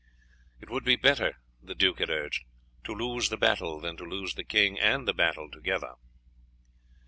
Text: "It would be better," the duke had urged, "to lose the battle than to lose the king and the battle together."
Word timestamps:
"It 0.59 0.71
would 0.71 0.83
be 0.83 0.95
better," 0.95 1.35
the 1.61 1.75
duke 1.75 1.99
had 1.99 2.09
urged, 2.09 2.43
"to 2.85 2.95
lose 2.95 3.29
the 3.29 3.37
battle 3.37 3.79
than 3.79 3.97
to 3.97 4.03
lose 4.03 4.33
the 4.33 4.43
king 4.43 4.79
and 4.79 5.07
the 5.07 5.13
battle 5.13 5.51
together." 5.51 5.93